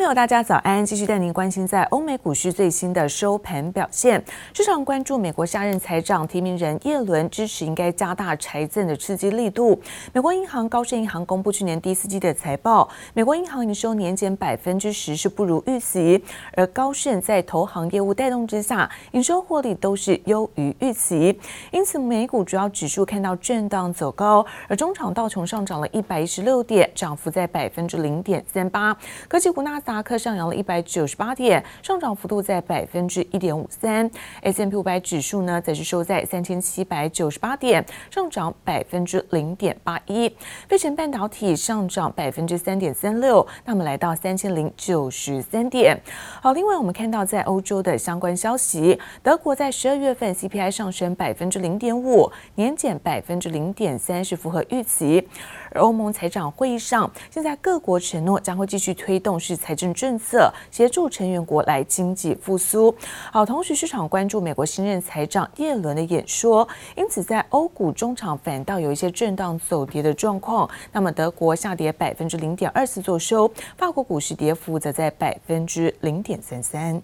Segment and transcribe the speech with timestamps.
[0.00, 0.84] 朋友，大家早安！
[0.84, 4.24] 继续带您关心在欧美股市最新的收盘表现。
[4.54, 9.78] 市场关注美国下任财长提名人耶伦支持应该加大财政的刺激力度。
[10.14, 16.24] 美国银行高盛银行公布去年第四季的财报，美国银行营收年减百分之十是不如预期，
[16.54, 21.38] 而高盛在投行业务带动之下，营收获利都是优于预期。
[21.70, 28.96] 因此，美股主要指数看到震荡走高，而中场道琼上涨了一百一十六点，涨幅在百分之零点三八。
[29.28, 34.08] 科技股纳斯达克上扬了一百九十八点，上涨幅度在百分之一点五三。
[34.40, 40.32] S M P 五百指数呢，则是收在三千七百九十八点，上涨百分之零点八一。
[40.68, 45.98] 飞城半导体上涨百分之三点三六，那么来到三千零九十三点。
[46.40, 55.26] 好，另外我们看到在欧洲的相关消息，德国在十二月份 CPI 上升百分之零点五，年减百分之零点三，是符合预期。
[55.70, 62.94] 而欧盟财长会议上，现在各国承诺将会继续推动是财政政策，协助成员国来经济复苏。
[63.32, 70.68] 好，同时市场关注美国新任财长耶伦的演说，因此在欧股中场反倒有一些震荡走跌的状况。
[70.92, 77.00] 那么德国下跌百分之零点二四做收，法国股市跌幅则在百分之零点三三。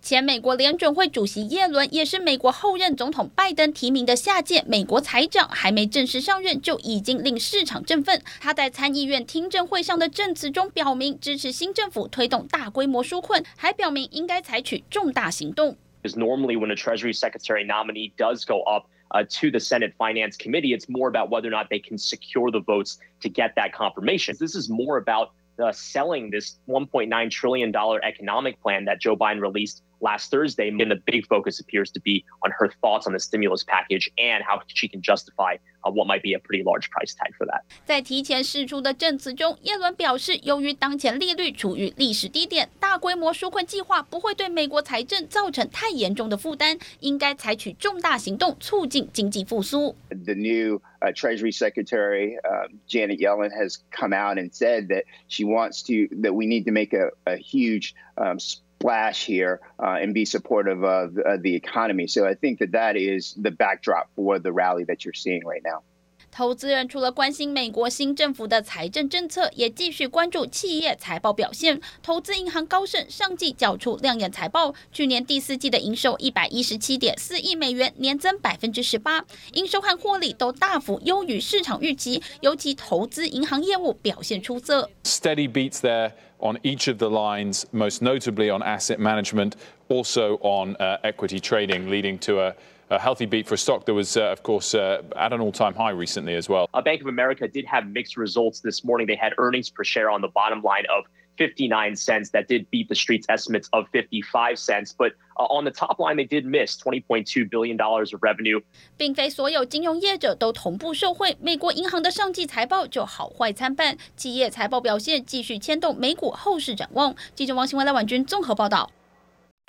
[0.00, 8.22] 前美国联准会主席耶伦也是美国后任总统拜登提名的下届美国财长，还没正式上任就已经令市场振奋。
[8.40, 15.76] 他在参议院听证会上的证词中表明支持新政府推动大规模纾困，还表明应该采取重大行动。
[16.04, 20.88] Is normally when a Treasury Secretary nominee does go up to the Senate Finance Committee, it's
[20.88, 24.36] more about whether or not they can secure the votes to get that confirmation.
[24.38, 25.32] This is more about
[25.72, 29.82] selling this 1.9 trillion dollar economic plan that Joe Biden released.
[30.01, 33.63] Last Thursday, and the big focus appears to be on her thoughts on the stimulus
[33.63, 37.45] package and how she can justify what might be a pretty large price tag for
[37.47, 37.61] that.
[37.85, 49.95] 在提前释出的证词中，耶伦表示，由于当前利率处于历史低点，大规模纾困计划不会对美国财政造成太严重的负担，应该采取重大行动促进经济复苏。
[50.09, 55.81] The new uh, Treasury Secretary uh, Janet Yellen has come out and said that she wants
[55.83, 58.37] to that we need to make a, a huge um,
[58.78, 62.06] splash here uh, and be supportive of uh, the economy.
[62.06, 65.62] So I think that that is the backdrop for the rally that you're seeing right
[65.64, 65.82] now.
[66.30, 71.80] 投资人除了关心美国新政府的财政政策，也继续关注企业财报表现。
[72.02, 79.24] 投资银行高盛上季缴出亮眼财报，去年第四季的营收一百一十七点四亿美元，年增百分之十八，
[79.54, 84.90] 营收和获利都大幅优于市场预期，尤其投资银行业务表现出色。
[85.04, 89.52] Steady beats there on each of the lines, most notably on asset management,
[89.88, 92.54] also on equity trading, leading to a
[92.89, 95.73] A healthy beat for a stock that was, uh, of course, uh, at an all-time
[95.73, 96.69] high recently as well.
[96.73, 99.07] A Bank of America did have mixed results this morning.
[99.07, 101.05] They had earnings per share on the bottom line of
[101.37, 102.29] 59 cents.
[102.31, 104.93] That did beat the street's estimates of 55 cents.
[104.95, 108.61] But uh, on the top line, they did miss 20.2 billion dollars of revenue.
[108.95, 111.35] 并非所有金融业者都同步受惠。
[111.41, 117.15] 美国银行的上季财报就好坏参半，企业财报表现继续牵动美股后市展望。
[117.33, 118.91] 记者王新文、赖婉君综合报道。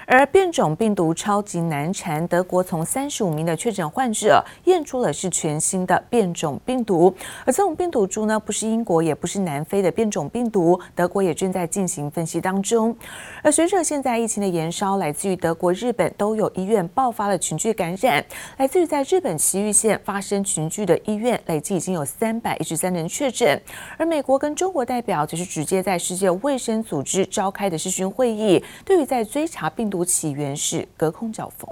[0.06, 7.14] 而变种病毒超级难缠，德国从三十五名的确诊患者验出了是全新的变种病毒，
[7.46, 12.96] 而这种病毒株呢，不是英国也不是南非的变种病毒，德国也正在进行分析当中。
[13.44, 18.24] 而随着现在疫情的延烧，来自于德国、日本都有医院爆发了群聚感染，
[18.58, 23.62] 来自于在日本埼玉县发生群聚的医院，累计已经有三百一十三人确诊。
[23.98, 31.70] 而美国跟中国代表则是直接在世界卫生组织召开的视讯会议，对于在追查病毒起源是隔空交锋。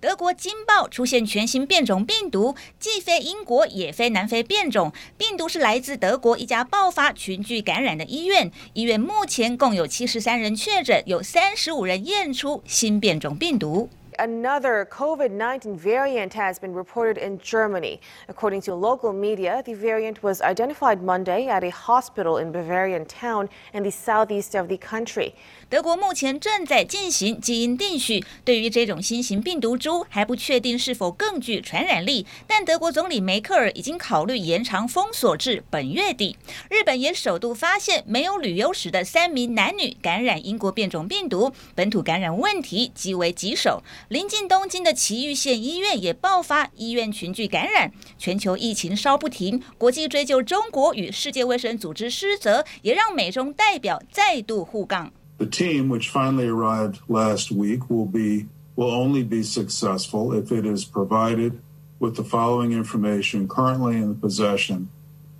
[0.00, 8.52] 德国惊爆出现全新变种病毒，既非英国也非南非变种病毒，是来自德国一家爆发群聚感染的医院。
[8.74, 13.90] 医院目前共有七十三人确诊，有三十五人验出新变种病毒。
[14.20, 18.00] Another COVID-19 variant has been reported in Germany.
[18.26, 23.48] According to local media, the variant was identified Monday at a hospital in Bavarian town
[23.72, 25.34] in the southeast of the country.
[25.70, 32.26] 德国目前正在进行基因定序，对于这种新型病毒株还不确定是否更具传染力。
[32.48, 36.36] 但德国总理梅克尔已经考虑延长封锁至本月底。
[36.68, 43.80] 日本也首度发现没有旅游史的三名男女感染英国变种病毒，本土感染问题极为棘手。
[44.08, 55.12] 临近东京的埼玉县医院也爆发医院群聚感染，全球疫情稍不停，国际追究中国与世界卫生组织失责，也让美中代表再度互杠。
[55.36, 58.46] The team, which finally arrived last week, will be
[58.76, 61.58] will only be successful if it is provided
[61.98, 64.86] with the following information currently in the possession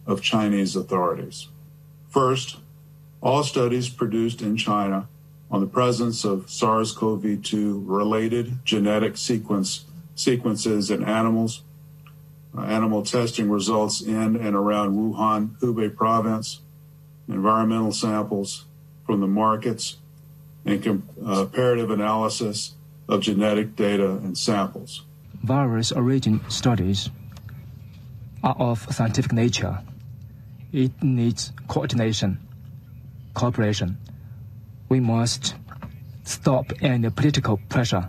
[0.04, 1.46] of Chinese authorities.
[2.10, 2.58] First,
[3.20, 5.08] All studies produced in China
[5.50, 9.84] on the presence of SARS-CoV-2 related genetic sequence
[10.14, 11.62] sequences in animals,
[12.56, 16.60] uh, animal testing results in and around Wuhan, Hubei province,
[17.28, 18.64] environmental samples
[19.06, 19.96] from the markets,
[20.64, 22.74] and comparative analysis
[23.08, 25.02] of genetic data and samples.
[25.42, 27.10] Virus origin studies
[28.42, 29.78] are of scientific nature.
[30.72, 32.38] It needs coordination,
[33.34, 33.96] cooperation.
[34.88, 35.52] We must
[36.24, 38.08] stop any political pressure.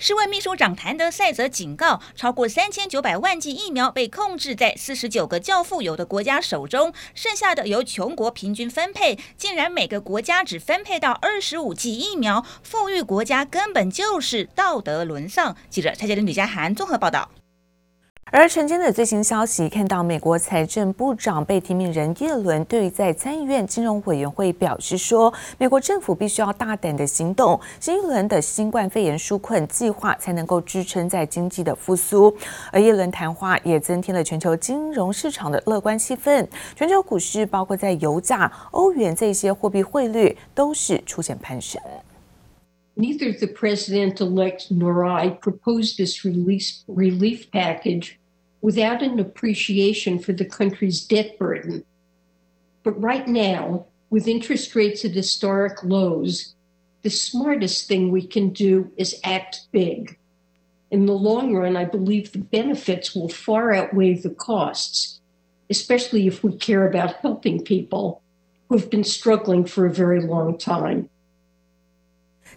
[0.00, 15.56] 世卫秘书长谭德赛则警告，超过三千九百万剂疫苗被控制在四十九个较富有的国家手中，剩下的由穷国平均分配，竟然每个国家只分配到二十五剂疫苗，富裕国家根本就是道德沦丧。
[15.68, 17.28] 记者蔡洁玲、吕佳涵综合报道。
[18.30, 32.34] 而晨间的最新消息，看到美国财政部长被提名人叶伦对于在参议院金融委员会表示说，美国政府必须要大胆的行动，新一轮的新冠肺炎纾困计划才能够支撑在经济的复苏。
[32.70, 36.46] 而叶伦谈话也增添了全球金融市场的乐观气氛，
[36.76, 41.80] 全球股市包括在油价、欧元这些货币汇率都是出现攀升。
[43.00, 48.18] Neither the president-elect nor I proposed this release relief package
[48.60, 51.84] without an appreciation for the country's debt burden.
[52.82, 56.56] But right now, with interest rates at historic lows,
[57.02, 60.18] the smartest thing we can do is act big.
[60.90, 65.20] In the long run, I believe the benefits will far outweigh the costs,
[65.70, 68.22] especially if we care about helping people
[68.68, 71.08] who have been struggling for a very long time.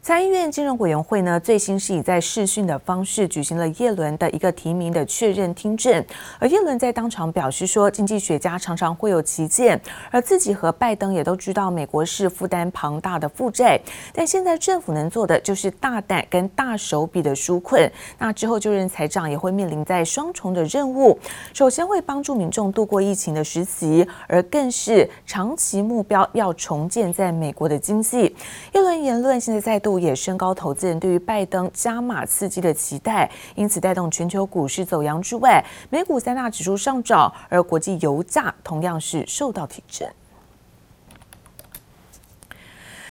[0.03, 6.03] 参议院金融委员会呢，最新是以在视讯的方式举行了叶伦的一个提名的确认听证。
[6.39, 13.79] 而叶伦在当场表示说，经济学家常常会有歧见，而自己和拜登也都知道美国是负担庞大的负债，
[14.11, 17.87] 但现在政府能做的就是大胆跟大手笔的纾困。
[18.17, 21.15] 那之后就任财长也会面临在双重的任务，
[21.53, 28.35] 首先会帮助民众度过疫情的时期，而更是长期目标要重建在美国的经济。
[28.73, 29.90] 叶伦言论现在再度。
[29.99, 40.07] 也升高投资人对于拜登加码刺激的期待，因此带动全球股市走阳之外，美股三大指数上涨，而国际油价同样是受到提振。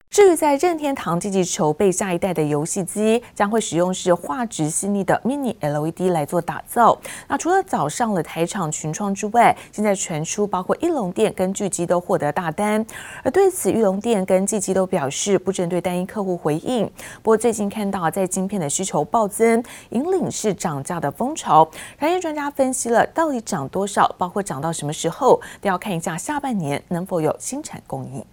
[0.09, 6.97] 至于在任天堂积极筹备下一代的游戏机，将会使用是画质细腻的 Mini LED 来做打造。
[7.29, 12.85] 那除了早上的台厂群创之外，现在传出包括义隆电跟巨基都获得大单。
[13.23, 16.87] 而对此，玉龙电跟巨基都表示不针对单一客户回应。
[17.23, 21.69] 不过最近看到在晶片的需求暴增，引领是涨价的风潮。
[22.01, 28.25] 产业专家分析了到底涨多少，包括涨到什么时候，都要看一下下半年能否有新产供应。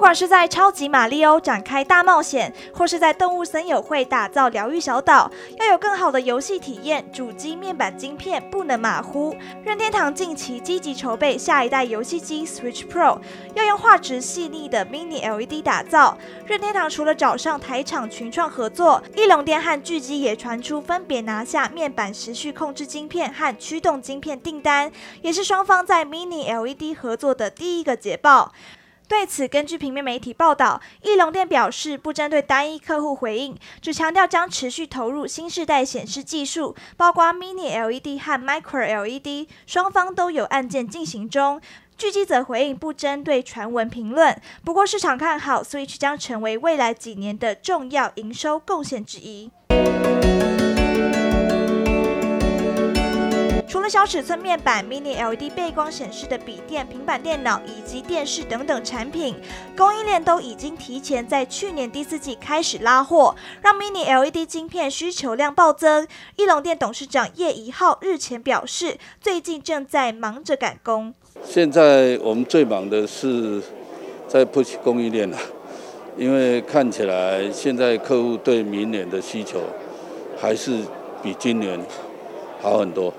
[0.00, 9.36] 不管是在超级玛利欧展开大冒险，或是在动物森友会打造疗愈小岛，要有更好的游戏体验，主机面板晶片不能马虎。
[9.62, 13.18] 任天堂近期积极筹备下一代游戏机 Switch Pro，
[13.52, 16.16] 要用画质细腻的 Mini LED 打造。
[16.46, 28.52] 任天堂除了找上台厂群创合作，义隆电和巨基也传出分别拿下面板时序控制晶片和驱动晶片订单，也是双方在 Mini LED 合作的第一个捷报。
[29.10, 41.60] 对此，根据平面媒体报道，义隆电表示不针对单一客户回应，只强调将持续投入新世代显示技术，包括 Mini LED 和 Micro LED，双方都有案件进行中。
[41.98, 49.50] 巨基则回应不针对传闻评论，不过市场看好 Switch 将成为未来几年的重要营收贡献之一。
[53.70, 59.36] 除了小尺寸面板、Mini LED 背光显示的笔电、平板电脑以及电视等等产品，
[59.76, 66.04] 供应链都已经提前在去年第四季开始拉货，让 Mini LED 晶片需求量暴增。
[66.34, 71.14] 义隆电董事长叶怡浩日前表示，最近正在忙着赶工。
[71.44, 73.62] 现在我们最忙的是
[74.26, 75.38] 在 push 供应链了，
[76.16, 79.60] 因为看起来现在客户对明年的需求
[80.36, 80.80] 还是
[81.22, 81.80] 比今年
[82.60, 83.14] 好很多。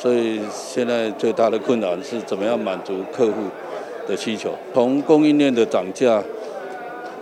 [0.00, 3.42] 所以现在最大的困难是怎么样满足客户
[4.08, 4.56] 的需求。
[4.72, 6.22] 从供应链的涨价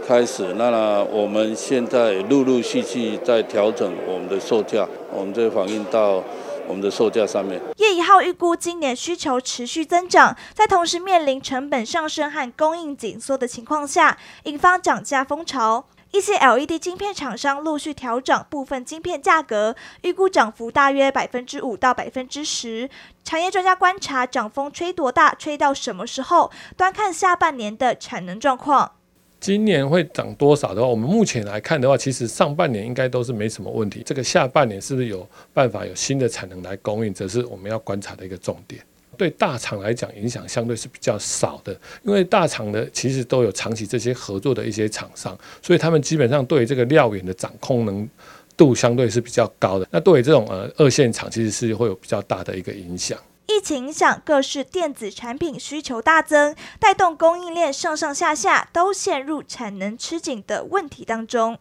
[0.06, 6.22] 开始，那我们现在陆陆续续在调整我们的售价，我们这反映到
[6.68, 7.60] 我们的售价上面。
[7.78, 15.84] 叶一号预估今年需求持续增长，在同时面临成本上升和供应紧缩的情况下，引发涨价风潮。
[16.12, 22.88] 一些 LED 晶片厂商陆续调整部分晶片价格，预估涨幅大约百分之五到百分之十。
[23.22, 28.92] 产业专家观察，涨风吹多大，吹到什么时候，端看下半年的产能状况。
[29.38, 34.02] 今年会涨多少的话，我们目前来看的话，其实上半年应该都是没什么问题。
[34.04, 38.82] 这个下半年是不是有办法有新的产能来供应，则是我们要观察的一个重点。
[39.18, 41.72] 对大厂来讲，影响相对是比较少的，
[42.04, 48.08] 因为大厂的其实都有长期这些合作的一些厂商，所以他们基本上对这个料源的掌控能
[48.56, 49.86] 度相对是比较高的。
[49.90, 53.18] 那对于这种呃二线厂，其实是会有比较大的一个影响。
[53.48, 61.58] 疫情影响，各式电子产品需求大增，带动供应链上上下下都陷入产能吃紧的问题当中。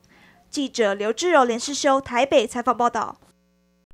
[0.50, 3.18] 记者刘志柔、连世修台北采访报道。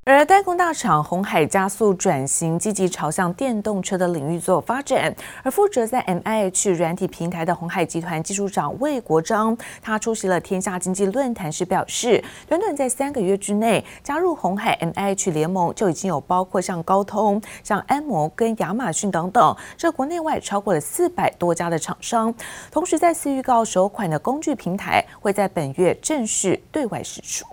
[0.05, 5.15] 而代工大厂红海加速转型，积极朝向电动车的领域做发展。
[5.43, 22.33] 而负责在 MIH 软体平台的鸿海集团技术长魏国璋，他出席了天下经济论坛时表示，短短在三个月之内加入红海 MIH 联盟，就已经有包括像高通、像安谋跟亚马逊等等，这国内外超过了四百多家的厂商。
[22.69, 27.45] 同时，再次预告首款的工具平台会在本月正式对外释出。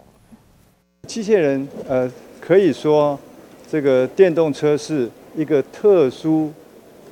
[1.06, 2.10] 机械人，呃。
[2.40, 3.18] 可以说，
[3.70, 6.52] 这个电动车是一个特殊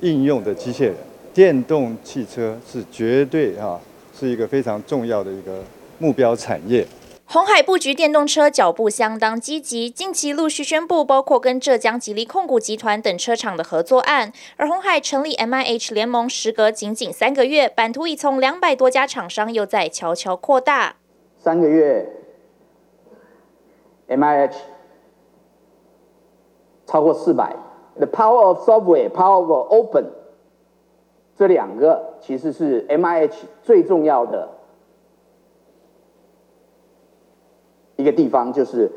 [0.01, 0.95] 应用的机械人。
[1.33, 3.79] 电动汽车是绝对啊，
[4.17, 5.63] 是一个非常重要的一个
[5.99, 6.85] 目标产业。
[7.25, 14.33] 红海布局电动车脚步相当积极，近期陆续宣布包括跟浙江吉利控股集团等车厂的合作案。
[14.57, 20.95] 而红海成立 MIH 联盟时隔仅仅三个月，版图已从两百多家厂商又在悄悄扩大。
[21.37, 22.05] 三个月
[24.09, 24.55] ，MIH。
[26.89, 27.55] 超过四百
[27.97, 30.05] ，The power of software, power of open，
[31.35, 34.49] 这两个其实是 MIH 最重要的
[37.95, 38.91] 一个地方，就是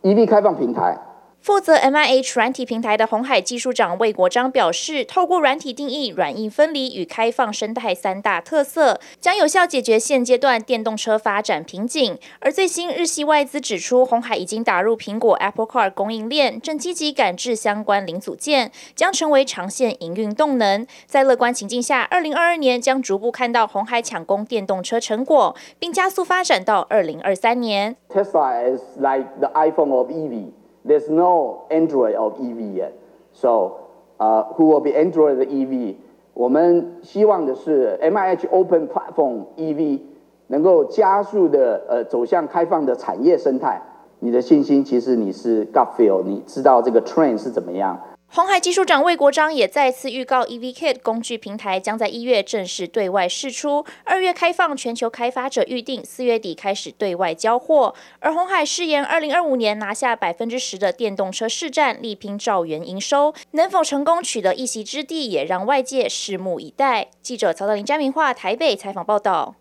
[0.00, 0.98] EV 开放平台。
[1.42, 12.16] 负责 MIH 软体平台的红海技术长魏国章表示，透过软体定义、软硬分离与开放生态三大特色，将有效解决现阶段电动车发展瓶颈。
[12.38, 20.86] 而最新日系外资指出，红海已经打入苹果 Apple Car 供应链，正积极赶制相关零组件，将成为长线营运动能。
[21.06, 27.96] 在乐观情境下，二零二二年将逐步看到红海抢攻电动车成果，并加速发展到二零二三年。
[28.08, 30.52] Tesla is like the iPhone of EV.
[30.84, 32.92] There's no Android of EV yet,
[33.32, 35.96] so, uh, who will be Android EV？
[36.34, 40.00] 我们希望的是 MIH Open Platform EV
[40.48, 43.80] 能够加速的呃走向开放的产业生态。
[44.18, 47.98] 你的信心其实你是 g u t f i e l 你知道这个 train 是怎么样。
[48.34, 57.94] 鸿海技术长魏国璋也再次预告，EVKit 工具平台将在一月正式对外释出，二月开放全球开发者预定，四月底开始对外交货。
[58.20, 67.08] 而鸿海誓言，二零二五年拿下百分之十的电动车市占，力拼兆元营收，能否成功取得一席之地，也让外界拭目以待。
[67.20, 69.56] 记者曹德林、詹明化台北采访报道。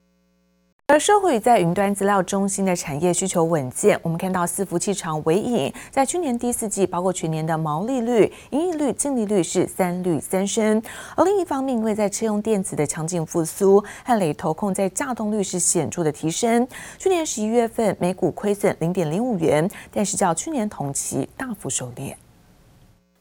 [0.92, 10.84] 而社会在云端资料中心的产业需求稳健，我们看到伺服器厂纬颖在去年第四季，包括全年的毛利率、营业率、净利率是三率三升。
[11.16, 16.68] 而另一方面，因为在车用电子的强劲复苏，汉磊投控在稼动率是显著的提升。
[16.98, 22.14] 去年十一月份每股亏损零点零五元，但是较去年同期大幅收敛。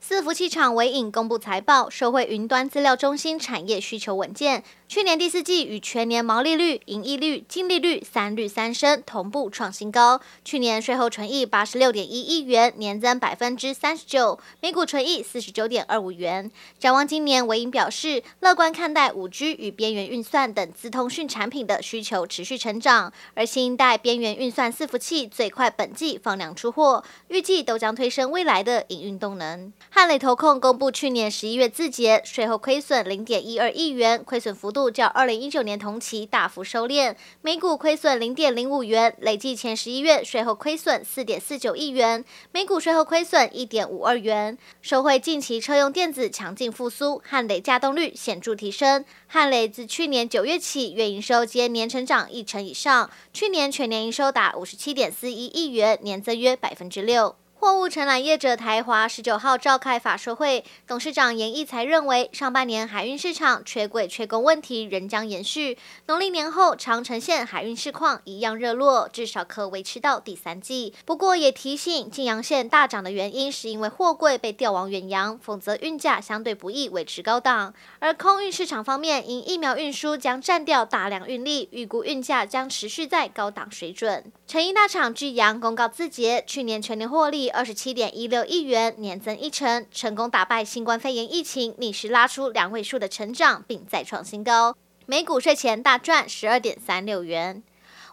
[0.03, 4.65] 伺服器厂纬颖公布财报，社会云端资料中心产业需求稳健。
[4.91, 10.21] 去年第四季与全年毛利率、盈利率、净利率三率三升，同步创新高。
[10.45, 16.51] 去年税后纯益八十六点一亿元，年增百分之三十九，每股纯益四十九点二五元。
[16.81, 29.73] 展望今年，纬颖表示乐观看待五 G 与边缘运算等资通讯产品的需求持续成长，而新一代边缘运算伺服器最快本季放量出货，预计都将推升未来的营运动能。
[29.91, 34.80] 汉磊投控公布去年十一月字节税后亏损零点一二亿元，亏损幅度。
[34.89, 44.57] 较二零一九年同期大幅收敛，每股亏损零点零五元，累计前十一月税后亏损四点四九亿元，每股税后亏损一点五二元。
[44.81, 49.05] 受惠近期车用电子强劲复苏，汉磊稼动率显著提升。
[49.27, 57.35] 汉磊自去年九月起，月营收皆年成长一成以上，去年全年营收达五十七点四一亿元，年增约百分之六。
[57.61, 65.77] 货物承揽业者台华十九号召开法说会，董事长严义才认为，上半年海运市场缺柜缺工问题仍将延续，
[66.07, 70.95] 农历年后长城线海运市况一样热络，至少可维持到第三季。
[71.05, 77.75] 不过也提醒，近洋线大涨的原因是因为货柜被调往远洋，否则运价相对不易维持高档。
[77.99, 84.33] 而空运市场方面，因疫苗运输将占掉大量运力，预估运价将持续在高档水准。
[84.47, 87.50] 成衣大厂巨阳公告自结，去年全年获利。
[87.51, 94.77] 二十七点一六亿元，年增一成，成功打败新冠肺炎疫情，逆势拉出两位数的成长，并再创新高。
[95.07, 97.63] 每股税前大赚十二点三六元。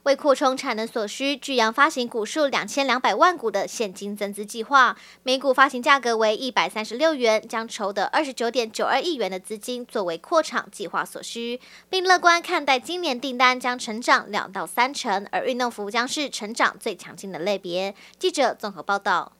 [0.08, 11.60] 为扩充产能所需，聚阳发行股数两千两百万股的现金增资计划，每股发行价格为一百三十六元，将筹得二十九点九二亿元的资金作为扩厂计划所需，
[11.90, 17.94] 并乐观看待今年订单将成长两到三成，而运动服将是成长最强劲的类别。
[18.18, 19.34] 记者综合报道。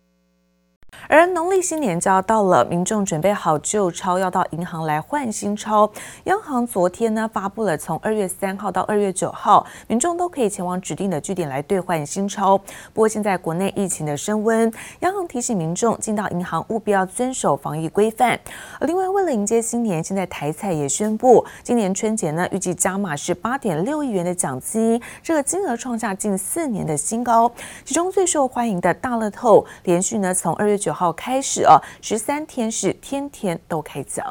[1.08, 5.90] 而农历新年就要到了，民众准备好旧钞，要到银行来换新钞。
[6.26, 12.58] 央行昨天呢发布了，从二月三号到二月九号，民众都可以前往指定的据点来兑换新钞。
[12.58, 18.38] 不过现在国内疫情的升温，央行提醒民众进到银行务必要遵守防疫规范。
[18.82, 27.50] 另外，为了迎接新年，现在台彩也宣布，今年春节呢预计加码是八点六亿元的奖金，这个金额创下近四年的新高。
[27.86, 34.26] 其中最受欢迎的大乐透，连续呢从二月九号开始哦，十三天是天天都开奖。